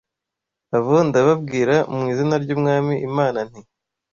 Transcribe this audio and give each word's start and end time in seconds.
Abo 0.77 0.95
ndababwira 1.07 1.75
mu 1.95 2.03
Izina 2.13 2.35
ry’Umwami 2.43 2.93
Imana 3.07 3.39
nti: 3.47 3.61